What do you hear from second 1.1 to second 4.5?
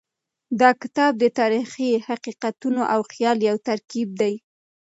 د تاریخي حقیقتونو او خیال یو ترکیب دی.